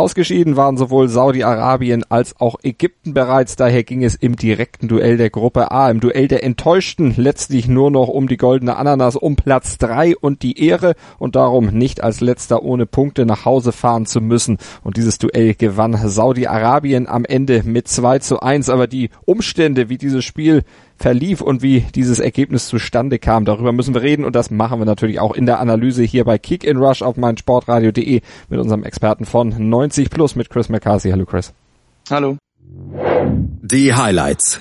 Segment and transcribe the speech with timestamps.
[0.00, 5.28] Ausgeschieden waren sowohl Saudi-Arabien als auch Ägypten bereits, daher ging es im direkten Duell der
[5.28, 9.76] Gruppe A, im Duell der Enttäuschten, letztlich nur noch um die goldene Ananas, um Platz
[9.76, 14.22] drei und die Ehre und darum nicht als letzter ohne Punkte nach Hause fahren zu
[14.22, 14.56] müssen.
[14.82, 19.98] Und dieses Duell gewann Saudi-Arabien am Ende mit 2 zu 1, aber die Umstände, wie
[19.98, 20.62] dieses Spiel
[21.00, 23.44] verlief und wie dieses Ergebnis zustande kam.
[23.44, 26.38] Darüber müssen wir reden und das machen wir natürlich auch in der Analyse hier bei
[26.38, 31.10] Kick in Rush auf meinsportradio.de mit unserem Experten von 90 Plus mit Chris McCarthy.
[31.10, 31.52] Hallo Chris.
[32.10, 32.36] Hallo.
[33.62, 34.60] Die Highlights.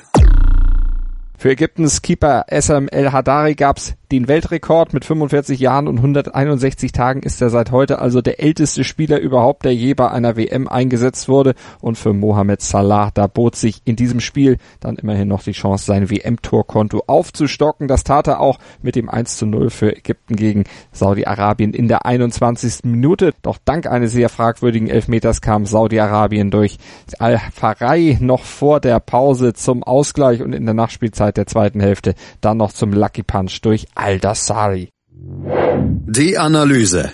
[1.37, 7.21] Für Ägyptens Keeper Essam El Hadari gab's den Weltrekord mit 45 Jahren und 161 Tagen
[7.21, 11.29] ist er seit heute also der älteste Spieler überhaupt, der je bei einer WM eingesetzt
[11.29, 11.53] wurde.
[11.79, 15.85] Und für Mohamed Salah, da bot sich in diesem Spiel dann immerhin noch die Chance,
[15.85, 17.87] sein WM-Torkonto aufzustocken.
[17.87, 22.05] Das tat er auch mit dem 1 zu 0 für Ägypten gegen Saudi-Arabien in der
[22.05, 22.85] 21.
[22.85, 23.33] Minute.
[23.43, 26.77] Doch dank eines sehr fragwürdigen Elfmeters kam Saudi-Arabien durch
[27.19, 32.57] Al-Farai noch vor der Pause zum Ausgleich und in der Nachspielzeit der zweiten Hälfte dann
[32.57, 34.93] noch zum Lucky Punch durch Al-Dassari.
[35.11, 37.11] Die Analyse.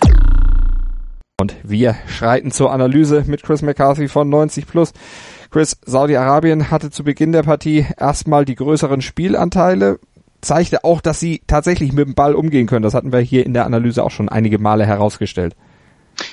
[1.40, 4.92] Und wir schreiten zur Analyse mit Chris McCarthy von 90 Plus.
[5.50, 9.98] Chris, Saudi-Arabien hatte zu Beginn der Partie erstmal die größeren Spielanteile,
[10.40, 12.84] zeigte auch, dass sie tatsächlich mit dem Ball umgehen können.
[12.84, 15.56] Das hatten wir hier in der Analyse auch schon einige Male herausgestellt.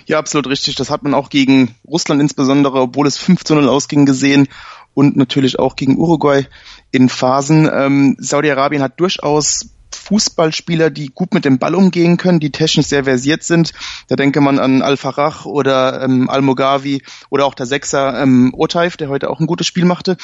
[0.06, 0.76] Ja, absolut richtig.
[0.76, 4.48] Das hat man auch gegen Russland insbesondere, obwohl es 5 zu 0 ausging, gesehen
[4.94, 6.45] und natürlich auch gegen Uruguay
[6.92, 7.67] in Phasen.
[7.73, 9.73] Ähm, Saudi-Arabien hat durchaus
[10.04, 13.73] Fußballspieler, die gut mit dem Ball umgehen können, die technisch sehr versiert sind.
[14.08, 19.10] Da denke man an Al-Farach oder ähm, Al-Mugavi oder auch der Sechser ähm, Otaif, der
[19.10, 20.18] heute auch ein gutes Spiel machte.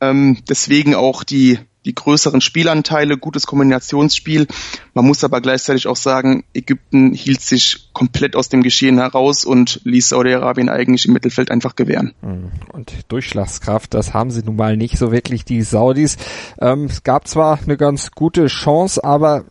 [0.00, 4.46] Ähm, deswegen auch die die größeren Spielanteile, gutes Kombinationsspiel.
[4.92, 9.80] Man muss aber gleichzeitig auch sagen, Ägypten hielt sich komplett aus dem Geschehen heraus und
[9.84, 12.12] ließ Saudi-Arabien eigentlich im Mittelfeld einfach gewähren.
[12.20, 12.50] Hm.
[12.72, 16.16] Und Durchschlagskraft, das haben sie nun mal nicht so wirklich, die Saudis.
[16.60, 19.44] Ähm, es gab zwar eine ganz gute Chance, aber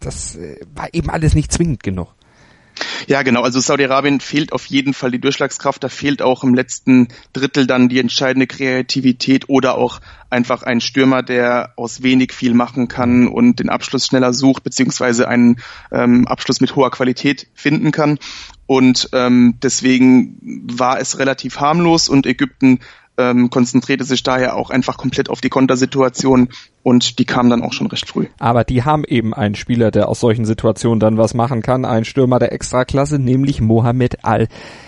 [0.00, 2.08] das äh, war eben alles nicht zwingend genug.
[3.06, 3.42] Ja, genau.
[3.42, 5.82] Also Saudi-Arabien fehlt auf jeden Fall die Durchschlagskraft.
[5.82, 11.22] Da fehlt auch im letzten Drittel dann die entscheidende Kreativität oder auch einfach ein Stürmer,
[11.22, 15.56] der aus wenig viel machen kann und den Abschluss schneller sucht, beziehungsweise einen
[15.92, 18.18] ähm, Abschluss mit hoher Qualität finden kann.
[18.66, 22.80] Und ähm, deswegen war es relativ harmlos und Ägypten
[23.18, 26.48] ähm, konzentrierte sich daher auch einfach komplett auf die Kontersituation
[26.86, 28.26] und die kam dann auch schon recht früh.
[28.38, 32.04] Aber die haben eben einen Spieler, der aus solchen Situationen dann was machen kann, ein
[32.04, 34.46] Stürmer der Extraklasse, nämlich Mohamed Al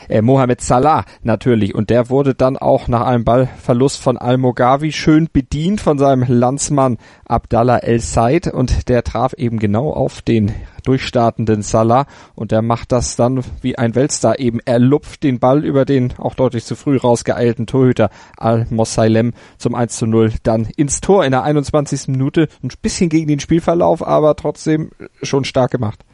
[0.09, 5.29] äh, Mohamed Salah natürlich und der wurde dann auch nach einem Ballverlust von Al-Mogawi schön
[5.33, 10.53] bedient von seinem Landsmann Abdallah El Said und der traf eben genau auf den
[10.85, 14.61] durchstartenden Salah und der macht das dann wie ein Weltstar eben.
[14.65, 19.97] Er lupft den Ball über den auch deutlich zu früh rausgeeilten Torhüter Al-Mosailem zum 1
[19.97, 21.88] zu 0 dann ins Tor in der 21.
[22.09, 22.49] Minute.
[22.63, 24.91] Ein bisschen gegen den Spielverlauf, aber trotzdem
[25.23, 26.05] schon stark gemacht.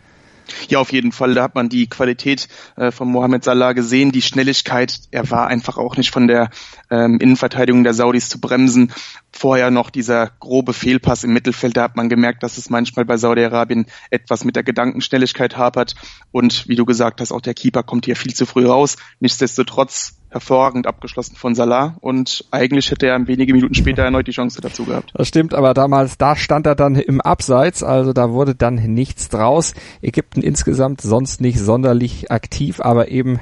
[0.68, 1.34] Ja, auf jeden Fall.
[1.34, 5.00] Da hat man die Qualität äh, von Mohamed Salah gesehen, die Schnelligkeit.
[5.10, 6.50] Er war einfach auch nicht von der
[6.90, 8.92] ähm, Innenverteidigung der Saudis zu bremsen.
[9.32, 11.76] Vorher noch dieser grobe Fehlpass im Mittelfeld.
[11.76, 15.94] Da hat man gemerkt, dass es manchmal bei Saudi-Arabien etwas mit der Gedankenschnelligkeit hapert.
[16.30, 18.96] Und wie du gesagt hast, auch der Keeper kommt hier viel zu früh raus.
[19.20, 24.60] Nichtsdestotrotz hervorragend abgeschlossen von Salah und eigentlich hätte er wenige Minuten später erneut die Chance
[24.60, 25.12] dazu gehabt.
[25.14, 29.28] Das stimmt, aber damals, da stand er dann im Abseits, also da wurde dann nichts
[29.28, 29.74] draus.
[30.02, 33.38] Ägypten insgesamt sonst nicht sonderlich aktiv, aber eben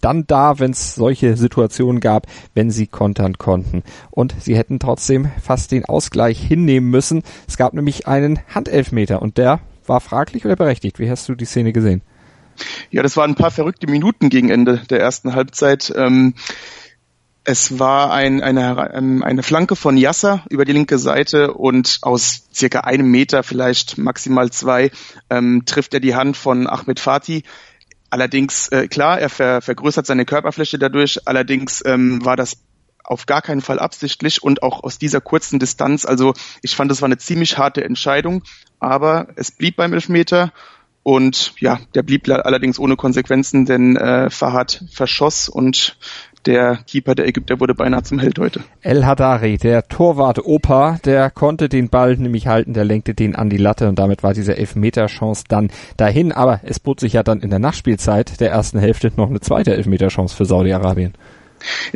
[0.00, 3.82] dann da, wenn es solche Situationen gab, wenn sie kontern konnten.
[4.12, 7.24] Und sie hätten trotzdem fast den Ausgleich hinnehmen müssen.
[7.48, 11.00] Es gab nämlich einen Handelfmeter und der war fraglich oder berechtigt.
[11.00, 12.02] Wie hast du die Szene gesehen?
[12.90, 15.92] Ja, das waren ein paar verrückte Minuten gegen Ende der ersten Halbzeit.
[15.96, 16.34] Ähm,
[17.44, 22.46] es war ein, eine, ähm, eine Flanke von Yasser über die linke Seite und aus
[22.52, 24.90] circa einem Meter, vielleicht maximal zwei,
[25.30, 27.44] ähm, trifft er die Hand von Ahmed Fatih.
[28.10, 31.26] Allerdings, äh, klar, er ver, vergrößert seine Körperfläche dadurch.
[31.26, 32.58] Allerdings ähm, war das
[33.02, 36.04] auf gar keinen Fall absichtlich und auch aus dieser kurzen Distanz.
[36.04, 38.42] Also ich fand, das war eine ziemlich harte Entscheidung,
[38.78, 40.52] aber es blieb beim Elfmeter
[41.02, 45.96] und ja, der blieb allerdings ohne Konsequenzen, denn äh, Fahad verschoss und
[46.46, 48.62] der Keeper der Ägypter wurde beinahe zum Held heute.
[48.80, 53.50] El Hadari, der Torwart Opa, der konnte den Ball nämlich halten, der lenkte den an
[53.50, 56.32] die Latte und damit war diese Elfmeterchance dann dahin.
[56.32, 59.74] Aber es bot sich ja dann in der Nachspielzeit der ersten Hälfte noch eine zweite
[59.74, 61.14] Elfmeterchance für Saudi-Arabien.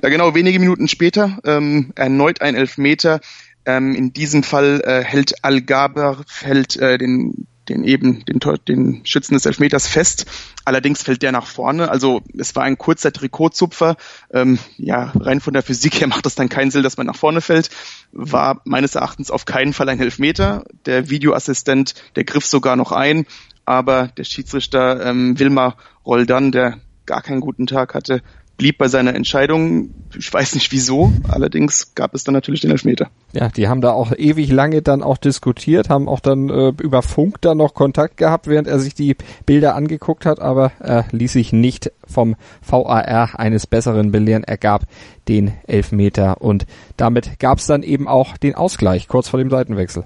[0.03, 3.21] Ja, genau, wenige Minuten später ähm, erneut ein Elfmeter
[3.65, 9.35] Ähm, in diesem Fall äh, hält Al-Gaber hält äh, den den eben den, den Schützen
[9.35, 10.27] des Elfmeters fest.
[10.65, 11.91] Allerdings fällt der nach vorne.
[11.91, 13.97] Also es war ein kurzer Trikotzupfer.
[14.33, 17.17] Ähm, ja, rein von der Physik her macht das dann keinen Sinn, dass man nach
[17.17, 17.71] vorne fällt.
[18.13, 20.65] War meines Erachtens auf keinen Fall ein Elfmeter.
[20.87, 23.27] Der Videoassistent, der griff sogar noch ein,
[23.65, 28.23] aber der Schiedsrichter ähm, Wilmar Roldan, der gar keinen guten Tag hatte,
[28.63, 29.91] blieb bei seiner Entscheidung.
[30.17, 33.11] Ich weiß nicht wieso, allerdings gab es dann natürlich den Elfmeter.
[33.33, 37.03] Ja, die haben da auch ewig lange dann auch diskutiert, haben auch dann äh, über
[37.03, 39.17] Funk dann noch Kontakt gehabt, während er sich die
[39.47, 44.45] Bilder angeguckt hat, aber er ließ sich nicht vom VAR eines Besseren belehren.
[44.45, 44.85] Er gab
[45.27, 46.65] den Elfmeter und
[46.97, 50.05] damit gab es dann eben auch den Ausgleich kurz vor dem Seitenwechsel.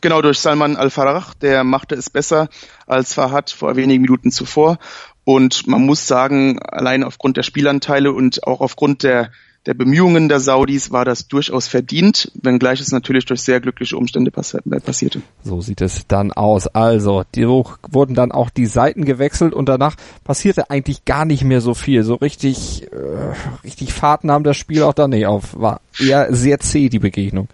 [0.00, 2.48] Genau, durch Salman Al-Farah, der machte es besser
[2.86, 4.78] als Fahad vor wenigen Minuten zuvor.
[5.24, 9.30] Und man muss sagen, allein aufgrund der Spielanteile und auch aufgrund der,
[9.66, 14.32] der Bemühungen der Saudis war das durchaus verdient, wenngleich es natürlich durch sehr glückliche Umstände
[14.32, 15.22] äh, passierte.
[15.44, 16.66] So sieht es dann aus.
[16.66, 21.60] Also, die wurden dann auch die Seiten gewechselt und danach passierte eigentlich gar nicht mehr
[21.60, 22.02] so viel.
[22.02, 25.56] So richtig, äh, richtig Fahrt nahm das Spiel auch dann nicht auf.
[25.56, 27.46] War eher sehr zäh, die Begegnung.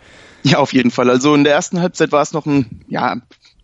[0.43, 1.11] Ja, auf jeden Fall.
[1.11, 3.17] Also in der ersten Halbzeit war es noch ein, ja,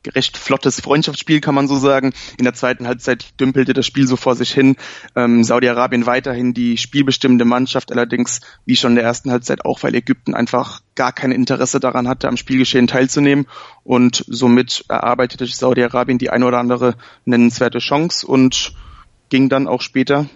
[0.08, 2.12] recht flottes Freundschaftsspiel, kann man so sagen.
[2.38, 4.76] In der zweiten Halbzeit dümpelte das Spiel so vor sich hin.
[5.16, 9.94] Ähm, Saudi-Arabien weiterhin die spielbestimmende Mannschaft, allerdings wie schon in der ersten Halbzeit auch, weil
[9.94, 13.46] Ägypten einfach gar kein Interesse daran hatte, am Spielgeschehen teilzunehmen.
[13.82, 18.72] Und somit erarbeitete Saudi-Arabien die eine oder andere nennenswerte Chance und
[19.28, 20.26] ging dann auch später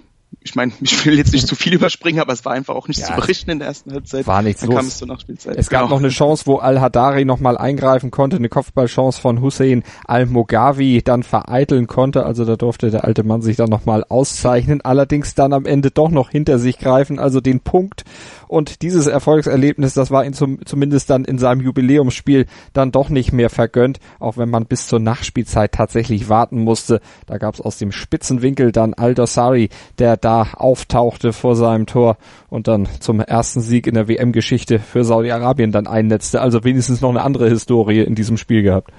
[0.48, 3.00] ich meine, ich will jetzt nicht zu viel überspringen, aber es war einfach auch nicht
[3.00, 4.26] ja, zu berichten in der ersten Halbzeit.
[4.26, 5.02] War nichts Dann los.
[5.28, 5.94] es gab genau.
[5.94, 11.86] noch eine Chance, wo Al-Hadari nochmal eingreifen konnte, eine Kopfballchance von Hussein Al-Mogawi dann vereiteln
[11.86, 12.24] konnte.
[12.24, 14.80] Also da durfte der alte Mann sich dann nochmal auszeichnen.
[14.80, 18.04] Allerdings dann am Ende doch noch hinter sich greifen, also den Punkt
[18.48, 23.32] und dieses Erfolgserlebnis, das war ihm zum, zumindest dann in seinem Jubiläumsspiel dann doch nicht
[23.32, 27.00] mehr vergönnt, auch wenn man bis zur Nachspielzeit tatsächlich warten musste.
[27.26, 29.68] Da gab es aus dem Spitzenwinkel dann Al-Dossari,
[29.98, 32.16] der da auftauchte vor seinem Tor
[32.48, 36.40] und dann zum ersten Sieg in der WM-Geschichte für Saudi-Arabien dann einnetzte.
[36.40, 38.90] Also wenigstens noch eine andere Historie in diesem Spiel gehabt.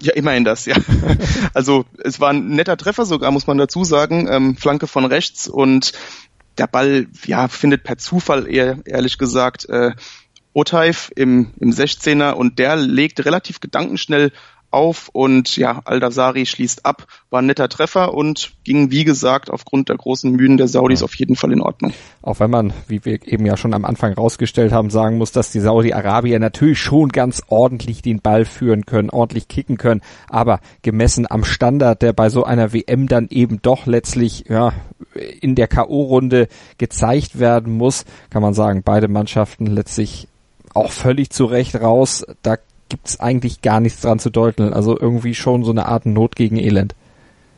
[0.00, 0.76] Ja, immerhin das, ja.
[1.54, 4.28] Also es war ein netter Treffer sogar, muss man dazu sagen.
[4.30, 5.92] Ähm, Flanke von rechts und
[6.56, 9.92] der Ball ja findet per Zufall eher ehrlich gesagt äh,
[10.52, 14.32] Otaif im, im 16er und der legt relativ gedankenschnell
[14.70, 19.88] auf und ja, Al-Dazari schließt ab, war ein netter Treffer und ging, wie gesagt, aufgrund
[19.88, 21.92] der großen Mühen der Saudis auf jeden Fall in Ordnung.
[22.22, 25.50] Auch wenn man, wie wir eben ja schon am Anfang rausgestellt haben, sagen muss, dass
[25.50, 31.26] die Saudi-Arabier natürlich schon ganz ordentlich den Ball führen können, ordentlich kicken können, aber gemessen
[31.30, 34.72] am Standard, der bei so einer WM dann eben doch letztlich ja,
[35.40, 40.28] in der K.O.-Runde gezeigt werden muss, kann man sagen, beide Mannschaften letztlich
[40.74, 42.26] auch völlig zu Recht raus.
[42.42, 42.56] Da
[42.88, 44.72] gibt's eigentlich gar nichts dran zu deuteln.
[44.72, 46.94] Also irgendwie schon so eine Art Not gegen Elend.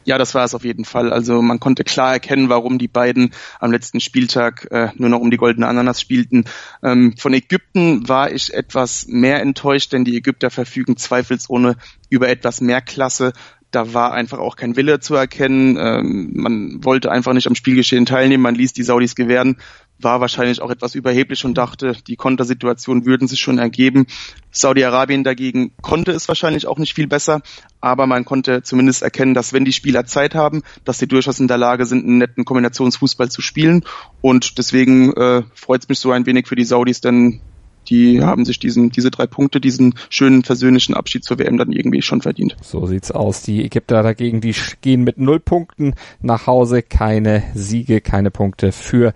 [0.05, 1.13] Ja, das war es auf jeden Fall.
[1.13, 5.31] Also man konnte klar erkennen, warum die beiden am letzten Spieltag äh, nur noch um
[5.31, 6.45] die goldene Ananas spielten.
[6.83, 11.77] Ähm, von Ägypten war ich etwas mehr enttäuscht, denn die Ägypter verfügen zweifelsohne
[12.09, 13.33] über etwas mehr Klasse.
[13.71, 15.77] Da war einfach auch kein Wille zu erkennen.
[15.79, 18.43] Ähm, man wollte einfach nicht am Spielgeschehen teilnehmen.
[18.43, 19.59] Man ließ die Saudis gewähren
[20.03, 24.07] war wahrscheinlich auch etwas überheblich und dachte, die Kontersituation würden sich schon ergeben.
[24.51, 27.43] Saudi-Arabien dagegen konnte es wahrscheinlich auch nicht viel besser,
[27.81, 31.49] aber man konnte zumindest erkennen, dass wenn die Spieler Zeit haben, dass sie durchaus in
[31.49, 33.85] der Lage sind, einen netten Kombinationsfußball zu spielen.
[34.21, 37.41] Und deswegen äh, freut es mich so ein wenig für die Saudis, denn
[37.89, 42.03] die haben sich diesen, diese drei Punkte, diesen schönen versöhnlichen Abschied zur WM dann irgendwie
[42.03, 42.57] schon verdient.
[42.63, 43.43] So sieht's aus.
[43.43, 49.13] Die Ägypter dagegen, die gehen mit null Punkten nach Hause, keine Siege, keine Punkte für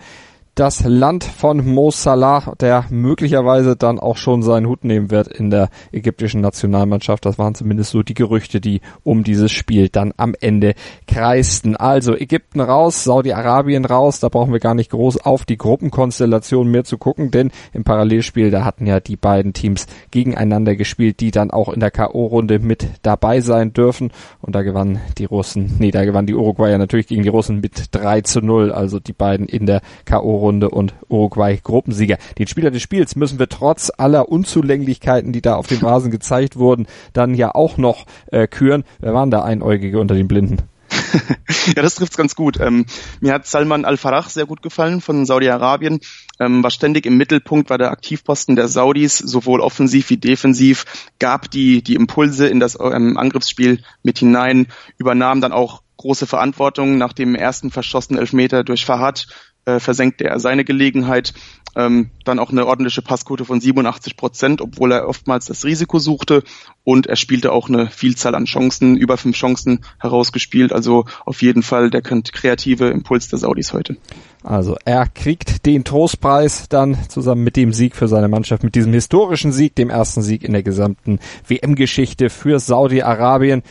[0.55, 5.51] das Land von Mo Salah, der möglicherweise dann auch schon seinen Hut nehmen wird in
[5.51, 7.27] der ägyptischen Nationalmannschaft.
[7.27, 10.75] Das waren zumindest so die Gerüchte, die um dieses Spiel dann am Ende
[11.09, 11.77] kreisten.
[11.77, 16.85] Also Ägypten raus, Saudi-Arabien raus, da brauchen wir gar nicht groß auf die Gruppenkonstellation mehr
[16.85, 21.51] zu gucken, denn im Parallelspiel, da hatten ja die beiden Teams gegeneinander gespielt, die dann
[21.51, 24.13] auch in der K.O.-Runde mit dabei sein dürfen.
[24.41, 27.89] Und da gewannen die Russen, nee, da gewannen die Uruguayer natürlich gegen die Russen mit
[27.91, 30.44] 3 zu 0, also die beiden in der K.O.
[30.45, 32.19] Vorrunde und Uruguay Gruppensieger.
[32.39, 36.57] Den Spieler des Spiels müssen wir trotz aller Unzulänglichkeiten, die da auf dem Rasen gezeigt
[36.57, 38.85] wurden, dann ja auch noch äh, küren.
[39.01, 40.59] Wer waren da Einäugige unter den Blinden?
[41.75, 42.61] ja, das trifft's ganz gut.
[42.61, 42.85] Ähm,
[43.21, 46.01] mir hat Salman Al-Farah sehr gut gefallen von Saudi-Arabien.
[46.39, 50.85] Ähm, war ständig im Mittelpunkt, war der Aktivposten der Saudis, sowohl offensiv wie defensiv,
[51.19, 54.67] gab die, die Impulse in das ähm, Angriffsspiel mit hinein,
[54.99, 59.27] übernahm dann auch große Verantwortung nach dem ersten verschossenen Elfmeter durch Fahad,
[59.65, 61.35] äh, versenkte er seine Gelegenheit.
[61.77, 66.45] ähm, dann auch eine ordentliche Passquote von 87 Prozent, obwohl er oftmals das Risiko suchte
[66.85, 70.73] und er spielte auch eine Vielzahl an Chancen, über fünf Chancen herausgespielt.
[70.73, 73.97] Also auf jeden Fall der kreative Impuls der Saudis heute.
[74.43, 78.93] Also er kriegt den Trostpreis dann zusammen mit dem Sieg für seine Mannschaft, mit diesem
[78.93, 81.19] historischen Sieg, dem ersten Sieg in der gesamten
[81.49, 83.63] WM-Geschichte für Saudi-Arabien.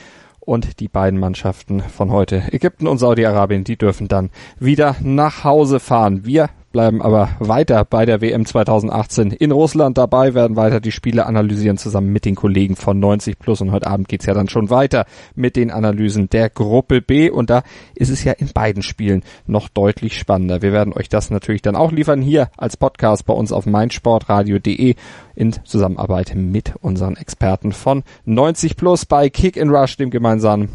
[0.46, 5.80] Und die beiden Mannschaften von heute, Ägypten und Saudi-Arabien, die dürfen dann wieder nach Hause
[5.80, 6.26] fahren.
[6.26, 11.26] Wir bleiben aber weiter bei der WM 2018 in Russland dabei, werden weiter die Spiele
[11.26, 14.70] analysieren zusammen mit den Kollegen von 90 Plus und heute Abend geht's ja dann schon
[14.70, 17.64] weiter mit den Analysen der Gruppe B und da
[17.96, 20.62] ist es ja in beiden Spielen noch deutlich spannender.
[20.62, 24.96] Wir werden euch das natürlich dann auch liefern hier als Podcast bei uns auf meinsportradio.de
[25.36, 30.70] in Zusammenarbeit mit unseren Experten von 90 Plus bei Kick in Rush, dem gemeinsamen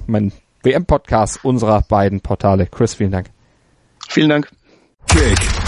[0.63, 2.67] WM-Podcast unserer beiden Portale.
[2.67, 3.31] Chris, vielen Dank.
[4.09, 4.49] Vielen Dank.
[5.09, 5.68] Kick